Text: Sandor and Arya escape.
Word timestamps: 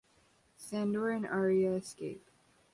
Sandor 0.57 1.11
and 1.11 1.27
Arya 1.27 1.73
escape. 1.73 2.27